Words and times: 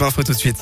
Tout 0.00 0.22
de 0.22 0.32
suite. 0.32 0.56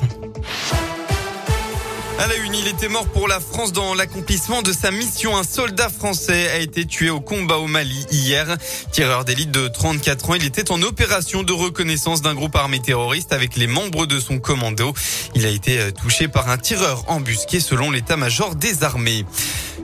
À 2.18 2.26
la 2.26 2.34
une, 2.34 2.56
il 2.56 2.66
était 2.66 2.88
mort 2.88 3.06
pour 3.06 3.28
la 3.28 3.38
France 3.38 3.72
dans 3.72 3.94
l'accomplissement 3.94 4.62
de 4.62 4.72
sa 4.72 4.90
mission. 4.90 5.36
Un 5.36 5.44
soldat 5.44 5.88
français 5.88 6.48
a 6.48 6.58
été 6.58 6.84
tué 6.84 7.08
au 7.08 7.20
combat 7.20 7.58
au 7.58 7.68
Mali 7.68 8.04
hier. 8.10 8.56
Tireur 8.90 9.24
d'élite 9.24 9.52
de 9.52 9.68
34 9.68 10.30
ans, 10.30 10.34
il 10.34 10.44
était 10.44 10.72
en 10.72 10.82
opération 10.82 11.44
de 11.44 11.52
reconnaissance 11.52 12.20
d'un 12.20 12.34
groupe 12.34 12.56
armé 12.56 12.80
terroriste 12.80 13.32
avec 13.32 13.54
les 13.54 13.68
membres 13.68 14.06
de 14.06 14.18
son 14.18 14.40
commando. 14.40 14.92
Il 15.36 15.46
a 15.46 15.50
été 15.50 15.92
touché 15.92 16.26
par 16.26 16.50
un 16.50 16.58
tireur 16.58 17.04
embusqué 17.06 17.60
selon 17.60 17.92
l'état-major 17.92 18.56
des 18.56 18.82
armées. 18.82 19.24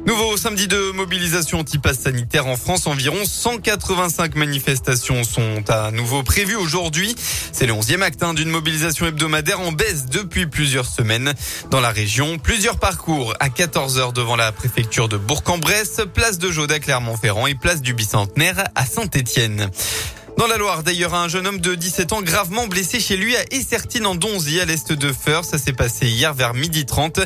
Nouveau 0.07 0.37
samedi 0.37 0.69
de 0.69 0.91
mobilisation 0.91 1.61
anti-pass 1.61 2.01
sanitaire 2.01 2.47
en 2.47 2.57
France. 2.57 2.87
Environ 2.87 3.25
185 3.25 4.35
manifestations 4.37 5.25
sont 5.25 5.65
à 5.69 5.91
nouveau 5.93 6.23
prévues 6.23 6.57
aujourd'hui. 6.57 7.17
C'est 7.53 7.67
le 7.67 7.73
11e 7.73 8.03
acte 8.03 8.23
hein, 8.23 8.35
d'une 8.35 8.51
mobilisation 8.51 9.07
hebdomadaire 9.07 9.61
en 9.61 9.73
baisse 9.73 10.05
depuis 10.05 10.47
plusieurs 10.47 10.85
semaines. 10.85 11.33
Dans 11.71 11.81
la 11.81 11.89
région, 11.89 12.37
plusieurs 12.39 12.79
parcours 12.79 13.33
à 13.41 13.49
14h 13.49 14.13
devant 14.13 14.37
la 14.37 14.53
préfecture 14.53 15.09
de 15.09 15.17
Bourg-en-Bresse, 15.17 16.03
place 16.13 16.39
de 16.39 16.51
Jaude 16.51 16.73
à 16.73 16.81
Clermont-Ferrand 16.81 17.47
et 17.47 17.55
place 17.55 17.81
du 17.81 17.95
Bicentenaire 17.95 18.63
à 18.75 18.85
Saint-Étienne. 18.85 19.71
Dans 20.37 20.49
la 20.49 20.57
Loire, 20.57 20.83
d'ailleurs, 20.83 21.15
un 21.15 21.29
jeune 21.29 21.47
homme 21.47 21.61
de 21.61 21.77
17 21.77 22.13
ans 22.13 22.21
gravement 22.21 22.67
blessé 22.67 22.99
chez 22.99 23.17
lui 23.17 23.37
à 23.37 23.45
Essertine 23.53 24.05
en 24.05 24.17
Donzy, 24.17 24.61
à 24.61 24.65
l'est 24.65 24.93
de 24.93 25.13
Feur. 25.13 25.45
Ça 25.45 25.59
s'est 25.59 25.73
passé 25.73 26.09
hier 26.09 26.35
vers 26.35 26.55
midi 26.55 26.85
30. 26.87 27.21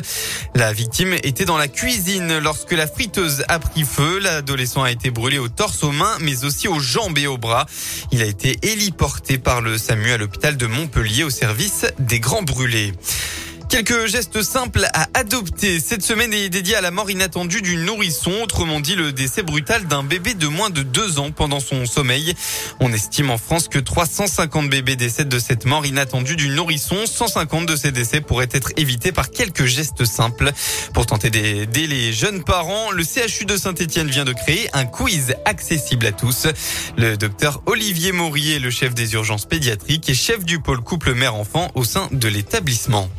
La 0.53 0.71
victime 0.73 1.13
était 1.23 1.45
dans 1.45 1.57
la 1.57 1.67
cuisine 1.67 2.37
lorsque 2.37 2.71
la 2.71 2.85
friteuse 2.85 3.43
a 3.47 3.57
pris 3.57 3.83
feu. 3.83 4.19
L'adolescent 4.19 4.83
a 4.83 4.91
été 4.91 5.09
brûlé 5.09 5.39
au 5.39 5.49
torse, 5.49 5.83
aux 5.83 5.91
mains, 5.91 6.17
mais 6.19 6.45
aussi 6.45 6.67
aux 6.67 6.79
jambes 6.79 7.17
et 7.17 7.25
aux 7.25 7.39
bras. 7.39 7.65
Il 8.11 8.21
a 8.21 8.25
été 8.25 8.59
héliporté 8.61 9.39
par 9.39 9.61
le 9.61 9.79
SAMU 9.79 10.11
à 10.11 10.17
l'hôpital 10.17 10.55
de 10.55 10.67
Montpellier 10.67 11.23
au 11.23 11.31
service 11.31 11.85
des 11.97 12.19
grands 12.19 12.43
brûlés. 12.43 12.93
Quelques 13.69 14.07
gestes 14.07 14.41
simples 14.41 14.87
à 14.93 15.07
adopter. 15.13 15.79
Cette 15.79 16.01
semaine 16.01 16.33
est 16.33 16.49
dédiée 16.49 16.75
à 16.75 16.81
la 16.81 16.89
mort 16.89 17.11
inattendue 17.11 17.61
du 17.61 17.77
nourrisson, 17.77 18.31
autrement 18.41 18.79
dit 18.79 18.95
le 18.95 19.11
décès 19.11 19.43
brutal 19.43 19.85
d'un 19.85 20.01
bébé 20.01 20.33
de 20.33 20.47
moins 20.47 20.71
de 20.71 20.81
deux 20.81 21.19
ans 21.19 21.29
pendant 21.29 21.59
son 21.59 21.85
sommeil. 21.85 22.33
On 22.79 22.91
estime 22.91 23.29
en 23.29 23.37
France 23.37 23.67
que 23.67 23.77
350 23.77 24.71
bébés 24.71 24.95
décèdent 24.95 25.29
de 25.29 25.37
cette 25.37 25.65
mort 25.65 25.85
inattendue 25.85 26.35
du 26.35 26.49
nourrisson. 26.49 27.05
150 27.05 27.67
de 27.67 27.75
ces 27.75 27.91
décès 27.91 28.21
pourraient 28.21 28.49
être 28.51 28.71
évités 28.75 29.11
par 29.11 29.29
quelques 29.29 29.65
gestes 29.65 30.03
simples. 30.03 30.51
Pour 30.95 31.05
tenter 31.05 31.29
d'aider 31.29 31.85
les 31.85 32.11
jeunes 32.11 32.43
parents, 32.43 32.89
le 32.89 33.03
CHU 33.03 33.45
de 33.45 33.55
Saint-Etienne 33.55 34.07
vient 34.07 34.25
de 34.25 34.33
créer 34.33 34.67
un 34.73 34.85
quiz 34.85 35.35
accessible 35.45 36.07
à 36.07 36.11
tous. 36.11 36.47
Le 36.97 37.17
docteur 37.17 37.61
Olivier 37.67 38.13
Maurier, 38.13 38.57
le 38.57 38.71
chef 38.71 38.95
des 38.95 39.13
urgences 39.13 39.45
pédiatriques 39.45 40.09
et 40.09 40.15
chef 40.15 40.43
du 40.43 40.59
pôle 40.59 40.81
couple 40.81 41.13
mère-enfant 41.13 41.69
au 41.75 41.83
sein 41.83 42.09
de 42.11 42.27
l'établissement. 42.27 43.09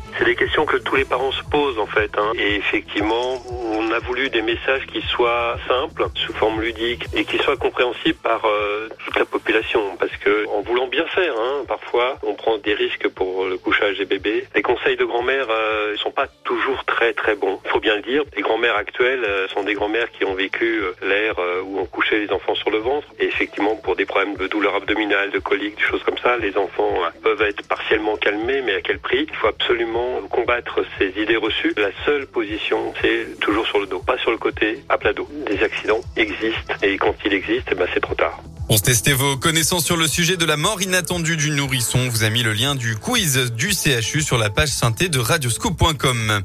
Questions 0.41 0.65
que 0.65 0.77
tous 0.77 0.95
les 0.95 1.05
parents 1.05 1.31
se 1.31 1.43
posent 1.43 1.77
en 1.77 1.85
fait. 1.85 2.09
Hein. 2.17 2.31
Et 2.35 2.55
effectivement, 2.55 3.43
on 3.91 3.93
a 3.93 3.99
voulu 3.99 4.29
des 4.29 4.41
messages 4.41 4.85
qui 4.87 5.01
soient 5.01 5.57
simples, 5.67 6.05
sous 6.15 6.33
forme 6.33 6.61
ludique, 6.61 7.05
et 7.13 7.25
qui 7.25 7.37
soient 7.39 7.57
compréhensibles 7.57 8.19
par 8.23 8.45
euh, 8.45 8.87
toute 9.03 9.17
la 9.19 9.25
population. 9.25 9.97
Parce 9.99 10.15
que 10.17 10.47
en 10.47 10.61
voulant 10.61 10.87
bien 10.87 11.05
faire, 11.07 11.33
hein, 11.37 11.65
parfois, 11.67 12.17
on 12.23 12.33
prend 12.33 12.57
des 12.57 12.73
risques 12.73 13.09
pour 13.09 13.45
le 13.45 13.57
couchage 13.57 13.97
des 13.97 14.05
bébés. 14.05 14.45
Les 14.55 14.61
conseils 14.61 14.95
de 14.95 15.03
grand-mère 15.03 15.47
euh, 15.49 15.97
sont 15.97 16.11
pas 16.11 16.27
toujours 16.43 16.85
très 16.85 17.13
très 17.13 17.35
bons. 17.35 17.59
Il 17.65 17.71
faut 17.71 17.79
bien 17.79 17.95
le 17.97 18.01
dire. 18.01 18.23
Les 18.35 18.41
grand-mères 18.41 18.77
actuelles 18.77 19.25
euh, 19.25 19.47
sont 19.49 19.63
des 19.63 19.73
grand-mères 19.73 20.09
qui 20.11 20.23
ont 20.23 20.35
vécu 20.35 20.81
euh, 20.81 20.93
l'ère 21.01 21.35
où 21.65 21.79
on 21.79 21.85
couchait 21.85 22.19
les 22.19 22.31
enfants 22.31 22.55
sur 22.55 22.69
le 22.69 22.77
ventre. 22.77 23.07
Et 23.19 23.25
effectivement, 23.25 23.75
pour 23.75 23.95
des 23.95 24.05
problèmes 24.05 24.35
de 24.35 24.47
douleur 24.47 24.75
abdominale, 24.75 25.31
de 25.31 25.39
colique, 25.39 25.75
des 25.75 25.83
choses 25.83 26.03
comme 26.03 26.17
ça, 26.17 26.37
les 26.37 26.57
enfants 26.57 26.99
peuvent 27.23 27.41
être 27.41 27.67
partiellement 27.67 28.15
calmés, 28.15 28.61
mais 28.61 28.75
à 28.75 28.81
quel 28.81 28.99
prix? 28.99 29.25
Il 29.27 29.35
faut 29.35 29.47
absolument 29.47 30.21
combattre 30.29 30.83
ces 30.97 31.09
idées 31.21 31.35
reçues, 31.35 31.73
la 31.77 31.91
seule 32.05 32.27
position, 32.27 32.93
c'est 33.01 33.39
toujours 33.39 33.65
sur 33.67 33.79
pas 34.05 34.17
sur 34.17 34.31
le 34.31 34.37
côté, 34.37 34.83
à 34.89 34.97
plat 34.97 35.13
dos. 35.13 35.27
Des 35.45 35.63
accidents 35.63 36.01
existent 36.15 36.73
et 36.81 36.97
quand 36.97 37.15
ils 37.25 37.33
existent, 37.33 37.71
eh 37.71 37.75
ben, 37.75 37.87
c'est 37.93 37.99
trop 37.99 38.15
tard. 38.15 38.41
Pour 38.71 38.81
tester 38.81 39.11
vos 39.11 39.35
connaissances 39.35 39.83
sur 39.83 39.97
le 39.97 40.07
sujet 40.07 40.37
de 40.37 40.45
la 40.45 40.55
mort 40.55 40.81
inattendue 40.81 41.35
du 41.35 41.51
nourrisson, 41.51 41.99
on 41.99 42.09
vous 42.09 42.23
a 42.23 42.29
mis 42.29 42.41
le 42.41 42.53
lien 42.53 42.73
du 42.73 42.95
quiz 42.95 43.51
du 43.51 43.71
CHU 43.71 44.21
sur 44.21 44.37
la 44.37 44.49
page 44.49 44.69
synthé 44.69 45.09
de 45.09 45.19
radioscoop.com. 45.19 46.41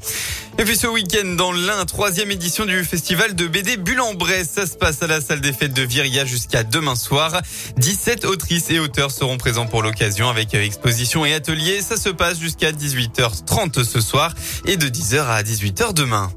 Et 0.59 0.63
puis 0.65 0.75
ce 0.75 0.87
week-end, 0.87 1.35
dans 1.37 1.53
l'un, 1.53 1.85
troisième 1.85 2.29
édition 2.29 2.65
du 2.65 2.83
festival 2.83 3.33
de 3.33 3.47
BD 3.47 3.77
Bulle 3.77 4.01
en 4.01 4.13
Bresse. 4.13 4.49
Ça 4.49 4.67
se 4.67 4.75
passe 4.75 5.01
à 5.03 5.07
la 5.07 5.21
salle 5.21 5.39
des 5.39 5.53
fêtes 5.53 5.73
de 5.73 5.83
Viria 5.83 6.25
jusqu'à 6.25 6.63
demain 6.65 6.95
soir. 6.95 7.41
17 7.77 8.25
autrices 8.25 8.71
et 8.71 8.79
auteurs 8.79 9.11
seront 9.11 9.37
présents 9.37 9.67
pour 9.67 9.81
l'occasion 9.81 10.27
avec 10.27 10.53
exposition 10.53 11.25
et 11.25 11.33
atelier. 11.33 11.81
Ça 11.81 11.95
se 11.95 12.09
passe 12.09 12.41
jusqu'à 12.41 12.73
18h30 12.73 13.85
ce 13.85 14.01
soir 14.01 14.33
et 14.65 14.75
de 14.75 14.87
10h 14.87 15.27
à 15.27 15.43
18h 15.43 15.93
demain. 15.93 16.29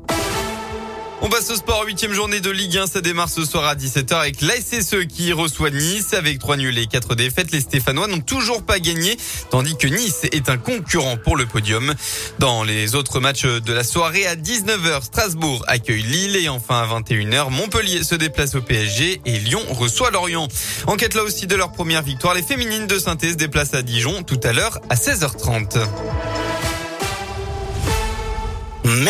On 1.22 1.28
passe 1.28 1.50
au 1.50 1.54
sport, 1.54 1.84
huitième 1.84 2.14
journée 2.14 2.41
de 2.41 2.48
Ligue 2.50 2.78
1. 2.78 2.86
Ça 2.86 3.03
démarre 3.03 3.28
ce 3.28 3.44
soir 3.44 3.66
à 3.66 3.75
17h 3.75 4.14
avec 4.14 4.41
l'ASSE 4.41 5.06
qui 5.06 5.34
reçoit 5.34 5.69
Nice. 5.69 6.14
Avec 6.14 6.38
trois 6.38 6.56
nuls 6.56 6.78
et 6.78 6.86
quatre 6.86 7.14
défaites, 7.14 7.53
les 7.53 7.60
Stéphanois 7.60 8.06
n'ont 8.06 8.20
toujours 8.20 8.62
pas 8.62 8.78
gagné, 8.78 9.19
tandis 9.50 9.76
que 9.76 9.86
Nice 9.86 10.25
est 10.32 10.48
un 10.48 10.56
concurrent 10.56 11.19
pour 11.19 11.36
le 11.36 11.44
podium. 11.44 11.94
Dans 12.38 12.64
les 12.64 12.94
autres 12.94 13.20
matchs 13.20 13.44
de 13.44 13.72
la 13.72 13.84
soirée, 13.84 14.26
à 14.26 14.34
19h, 14.34 15.03
Strasbourg 15.03 15.62
accueille 15.66 16.03
Lille 16.03 16.36
et 16.36 16.48
enfin 16.48 16.80
à 16.80 16.86
21h, 16.86 17.50
Montpellier 17.50 18.03
se 18.03 18.14
déplace 18.14 18.54
au 18.54 18.62
PSG 18.62 19.20
et 19.26 19.38
Lyon 19.41 19.62
reçoit 19.69 20.10
Lorient. 20.10 20.48
Enquête 20.86 21.14
là 21.14 21.22
aussi 21.22 21.47
de 21.47 21.54
leur 21.54 21.72
première 21.72 22.03
victoire, 22.03 22.32
les 22.32 22.42
féminines 22.42 22.86
de 22.86 22.98
saint 22.98 23.19
se 23.20 23.34
déplacent 23.34 23.75
à 23.75 23.82
Dijon 23.82 24.22
tout 24.22 24.41
à 24.42 24.54
l'heure 24.54 24.80
à 24.88 24.94
16h30. 24.94 25.86